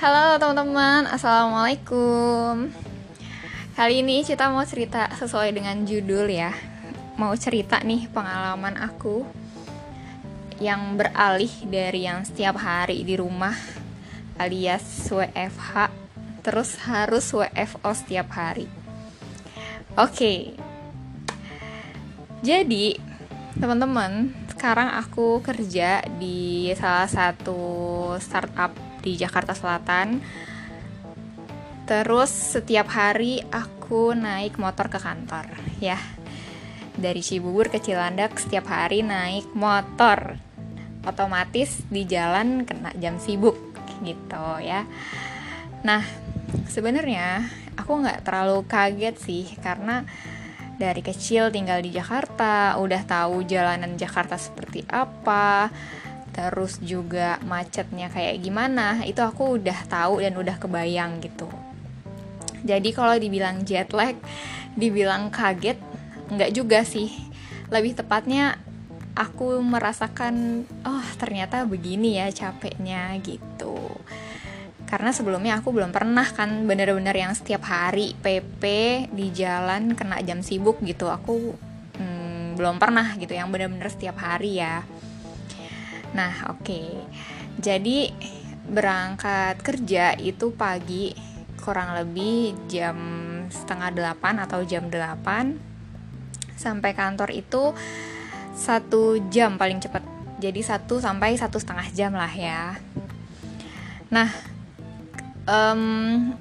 [0.00, 2.72] Halo teman-teman, Assalamualaikum.
[3.76, 6.56] Kali ini kita mau cerita sesuai dengan judul ya.
[7.20, 9.28] Mau cerita nih pengalaman aku
[10.56, 13.52] Yang beralih dari yang setiap hari di rumah
[14.40, 15.92] Alias WFH
[16.48, 18.72] Terus harus WFO setiap hari.
[20.00, 20.56] Oke.
[22.40, 22.96] Jadi
[23.52, 27.68] teman-teman sekarang aku kerja di salah satu
[28.16, 30.20] startup di Jakarta Selatan.
[31.88, 35.50] Terus setiap hari aku naik motor ke kantor,
[35.82, 35.98] ya.
[36.94, 40.38] Dari Cibubur ke Cilandak setiap hari naik motor.
[41.00, 43.56] Otomatis di jalan kena jam sibuk
[44.04, 44.84] gitu ya.
[45.80, 46.04] Nah,
[46.68, 47.48] sebenarnya
[47.80, 50.04] aku nggak terlalu kaget sih karena
[50.80, 55.68] dari kecil tinggal di Jakarta, udah tahu jalanan Jakarta seperti apa,
[56.30, 61.50] terus juga macetnya kayak gimana itu aku udah tahu dan udah kebayang gitu.
[62.62, 64.14] Jadi kalau dibilang jet lag
[64.78, 65.78] dibilang kaget
[66.30, 67.10] nggak juga sih.
[67.70, 68.58] Lebih tepatnya
[69.18, 73.76] aku merasakan oh ternyata begini ya capeknya gitu.
[74.86, 78.62] Karena sebelumnya aku belum pernah kan bener-bener yang setiap hari PP
[79.14, 81.06] di jalan kena jam sibuk gitu.
[81.06, 81.54] Aku
[81.98, 84.82] hmm, belum pernah gitu yang bener-bener setiap hari ya
[86.14, 86.64] Nah, oke.
[86.64, 86.90] Okay.
[87.60, 88.10] Jadi
[88.70, 91.10] berangkat kerja itu pagi
[91.60, 92.96] kurang lebih jam
[93.50, 95.58] setengah delapan atau jam delapan
[96.56, 97.74] sampai kantor itu
[98.56, 100.04] satu jam paling cepat
[100.40, 102.78] jadi satu sampai satu setengah jam lah ya
[104.08, 104.30] nah
[105.44, 106.32] um,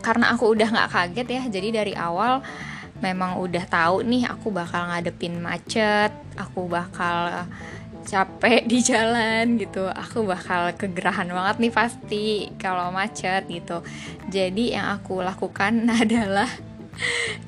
[0.00, 2.40] karena aku udah nggak kaget ya jadi dari awal
[3.00, 7.48] memang udah tahu nih aku bakal ngadepin macet aku bakal
[8.04, 9.88] capek di jalan gitu.
[9.88, 12.24] Aku bakal kegerahan banget nih pasti
[12.56, 13.84] kalau macet gitu.
[14.28, 16.48] Jadi yang aku lakukan adalah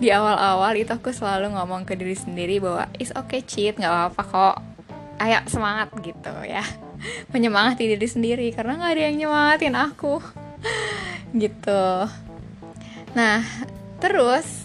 [0.00, 4.22] di awal-awal itu aku selalu ngomong ke diri sendiri bahwa is okay cheat nggak apa-apa
[4.24, 4.56] kok.
[5.22, 6.64] Ayo semangat gitu ya.
[7.32, 10.18] Menyemangati diri sendiri karena nggak ada yang nyemangatin aku.
[11.32, 11.84] Gitu.
[13.16, 13.40] Nah
[14.02, 14.61] terus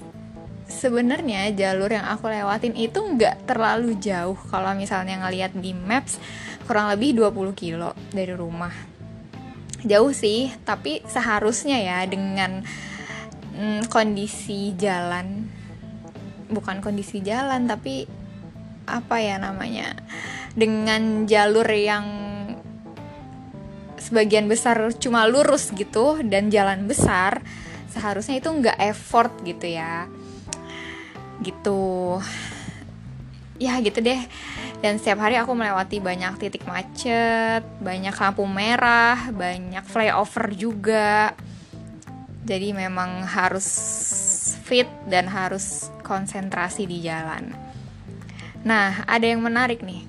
[0.77, 6.21] sebenarnya jalur yang aku lewatin itu nggak terlalu jauh kalau misalnya ngelihat di maps
[6.69, 8.71] kurang lebih 20 kilo dari rumah.
[9.81, 12.61] Jauh sih tapi seharusnya ya dengan
[13.57, 15.49] mm, kondisi jalan.
[16.47, 18.07] Bukan kondisi jalan tapi
[18.87, 19.99] apa ya namanya
[20.55, 22.05] dengan jalur yang
[23.99, 27.43] sebagian besar cuma lurus gitu dan jalan besar
[27.91, 30.07] seharusnya itu nggak effort gitu ya
[31.41, 32.17] gitu.
[33.57, 34.21] Ya gitu deh.
[34.77, 41.33] Dan setiap hari aku melewati banyak titik macet banyak lampu merah banyak flyover juga.
[42.45, 43.67] Jadi memang harus
[44.63, 47.51] fit dan harus konsentrasi di jalan.
[48.61, 50.05] Nah ada yang menarik nih.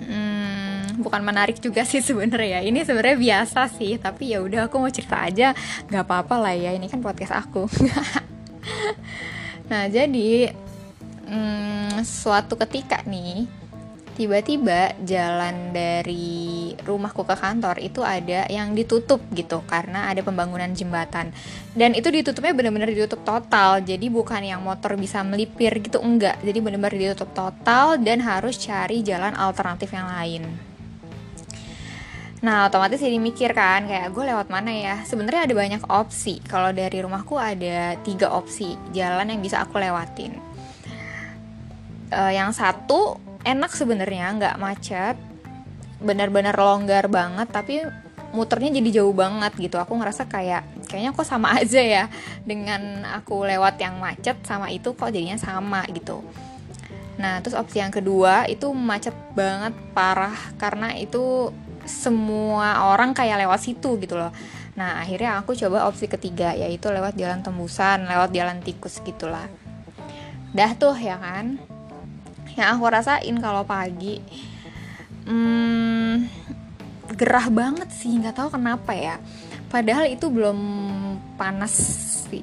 [0.00, 2.58] Hmm, bukan menarik juga sih sebenarnya.
[2.58, 5.52] Ya ini sebenarnya biasa sih tapi ya udah aku mau cerita aja.
[5.92, 7.68] Nggak apa-apa lah ya ini kan podcast aku
[9.70, 10.50] Nah, jadi
[11.30, 13.46] hmm, suatu ketika nih
[14.18, 21.32] tiba-tiba jalan dari rumahku ke kantor itu ada yang ditutup gitu karena ada pembangunan jembatan.
[21.72, 26.36] Dan itu ditutupnya benar-benar ditutup total jadi bukan yang motor bisa melipir gitu enggak.
[26.42, 30.69] Jadi benar-benar ditutup total dan harus cari jalan alternatif yang lain
[32.40, 34.96] Nah otomatis jadi mikir kan kayak gue lewat mana ya?
[35.04, 36.40] Sebenarnya ada banyak opsi.
[36.40, 40.32] Kalau dari rumahku ada tiga opsi jalan yang bisa aku lewatin.
[42.10, 45.14] Uh, Yang satu enak sebenarnya nggak macet
[46.02, 47.86] Benar-benar longgar banget tapi
[48.32, 49.76] muternya jadi jauh banget gitu.
[49.76, 52.04] Aku ngerasa kayak kayaknya kok sama aja ya
[52.40, 56.24] Dengan aku lewat yang macet sama itu kok jadinya sama gitu.
[57.20, 61.52] Nah terus opsi yang kedua itu macet banget parah Karena itu
[61.88, 64.32] semua orang kayak lewat situ gitu loh.
[64.76, 69.48] Nah akhirnya aku coba opsi ketiga yaitu lewat jalan tembusan lewat jalan tikus gitulah
[70.50, 71.58] dah tuh ya kan?
[72.58, 74.18] Yang aku rasain kalau pagi
[75.26, 76.26] hmm,
[77.14, 79.16] gerah banget sih nggak tahu kenapa ya.
[79.70, 80.58] Padahal itu belum
[81.38, 81.74] panas
[82.26, 82.42] sih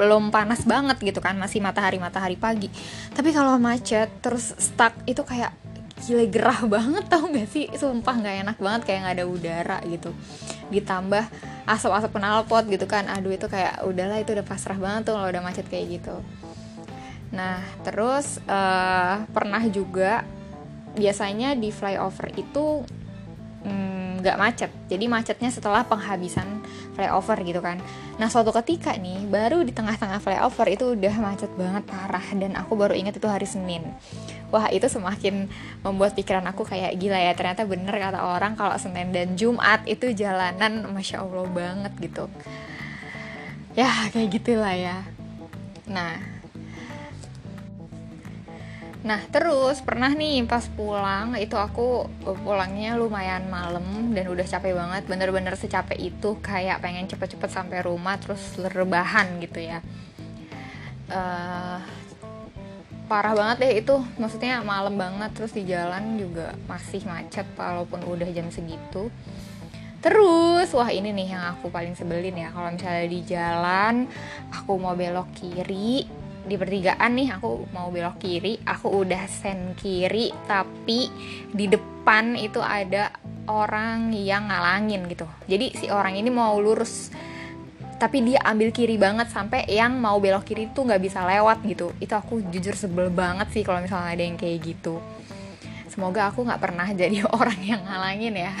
[0.00, 2.72] belum panas banget gitu kan masih matahari matahari pagi.
[3.12, 5.52] Tapi kalau macet terus stuck itu kayak
[6.00, 7.68] gile gerah banget tau gak sih?
[7.76, 10.10] Sumpah nggak enak banget kayak nggak ada udara gitu.
[10.72, 11.24] Ditambah
[11.68, 13.06] asap-asap knalpot gitu kan.
[13.06, 16.16] Aduh itu kayak udahlah itu udah pasrah banget tuh kalau udah macet kayak gitu.
[17.30, 20.24] Nah terus uh, pernah juga
[20.90, 22.82] biasanya di flyover itu
[23.62, 24.70] hmm, nggak um, macet.
[24.90, 26.64] Jadi macetnya setelah penghabisan
[26.98, 27.78] flyover gitu kan.
[28.18, 32.24] Nah suatu ketika nih baru di tengah-tengah flyover itu udah macet banget parah.
[32.34, 33.86] Dan aku baru ingat itu hari Senin
[34.50, 35.46] wah itu semakin
[35.86, 37.32] membuat pikiran aku kayak gila ya.
[37.34, 42.26] Ternyata bener kata orang kalau Senin dan Jumat itu jalanan masya Allah banget gitu.
[43.78, 45.06] Ya kayak gitulah ya.
[45.86, 46.18] Nah.
[49.00, 52.04] Nah terus pernah nih pas pulang itu aku
[52.44, 55.02] pulangnya lumayan malam dan udah capek banget.
[55.08, 59.80] Bener-bener secapek itu kayak pengen cepet-cepet sampai rumah terus rebahan gitu ya.
[61.10, 61.82] Uh,
[63.10, 63.96] parah banget deh itu.
[64.22, 69.10] Maksudnya malam banget terus di jalan juga masih macet walaupun udah jam segitu.
[70.00, 72.48] Terus, wah ini nih yang aku paling sebelin ya.
[72.54, 74.08] Kalau misalnya di jalan,
[74.48, 76.06] aku mau belok kiri.
[76.40, 78.62] Di pertigaan nih aku mau belok kiri.
[78.64, 81.10] Aku udah sen kiri tapi
[81.52, 83.12] di depan itu ada
[83.44, 85.28] orang yang ngalangin gitu.
[85.44, 87.12] Jadi si orang ini mau lurus
[88.00, 91.92] tapi dia ambil kiri banget sampai yang mau belok kiri tuh nggak bisa lewat gitu.
[92.00, 95.04] Itu aku jujur sebel banget sih kalau misalnya ada yang kayak gitu.
[95.92, 98.56] Semoga aku nggak pernah jadi orang yang ngalangin ya.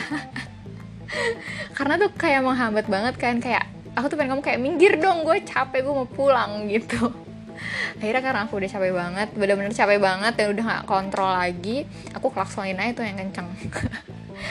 [1.76, 3.64] Karena tuh kayak menghambat banget kan kayak
[3.96, 7.08] aku tuh pengen kamu kayak minggir dong gue capek gue mau pulang gitu.
[7.96, 11.84] Akhirnya karena aku udah capek banget bener-bener capek banget dan udah gak kontrol lagi
[12.16, 13.48] aku klaksonin aja tuh yang kenceng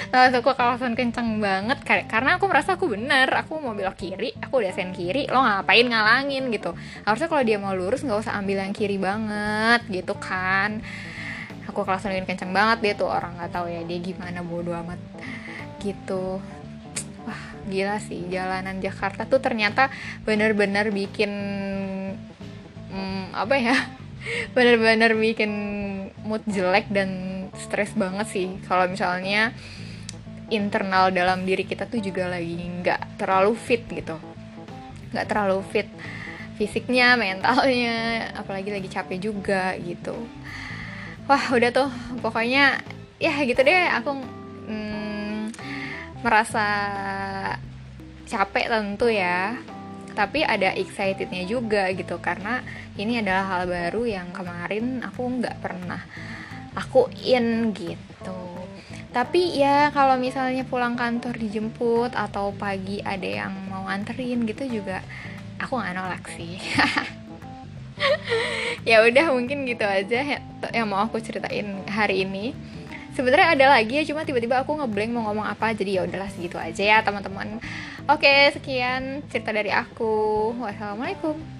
[0.09, 4.61] Nah, aku klakson kenceng banget karena aku merasa aku bener aku mau belok kiri aku
[4.61, 6.73] udah sen kiri lo ngapain ngalangin gitu.
[7.05, 10.81] Harusnya kalau dia mau lurus nggak usah ambil yang kiri banget gitu kan.
[11.69, 14.99] Aku klaksonin kenceng banget dia tuh orang nggak tahu ya dia gimana bodoh amat
[15.81, 16.41] gitu.
[17.27, 19.93] Wah gila sih jalanan Jakarta tuh ternyata
[20.25, 21.31] bener-bener bikin
[22.89, 23.77] hmm, apa ya
[24.57, 25.51] bener-bener bikin
[26.25, 28.47] mood jelek dan stres banget sih.
[28.65, 29.51] Kalau misalnya
[30.49, 34.17] internal dalam diri kita tuh juga lagi nggak terlalu fit gitu.
[35.13, 35.89] Nggak terlalu fit
[36.59, 40.15] fisiknya mentalnya apalagi lagi capek juga gitu.
[41.29, 41.89] Wah udah tuh.
[42.23, 42.81] Pokoknya
[43.21, 43.85] ya gitu deh.
[44.01, 44.11] Aku
[44.67, 45.53] hmm,
[46.25, 46.67] merasa
[48.25, 49.55] capek tentu ya.
[50.17, 52.19] Tapi ada excitednya juga gitu.
[52.19, 52.59] Karena
[52.99, 56.03] ini adalah hal baru yang kemarin aku nggak pernah
[56.89, 58.41] lakuin gitu.
[59.13, 65.05] Tapi ya kalau misalnya pulang kantor dijemput atau pagi ada yang mau anterin gitu juga
[65.61, 66.57] aku nggak nolak sih.
[68.87, 70.39] Ya udah mungkin gitu aja
[70.71, 72.55] yang mau aku ceritain hari ini.
[73.11, 76.55] Sebenarnya ada lagi ya cuma tiba-tiba aku ngeblank mau ngomong apa jadi ya udahlah segitu
[76.55, 77.59] aja ya teman-teman.
[78.07, 80.55] Oke sekian cerita dari aku.
[80.63, 81.58] Wassalamualaikum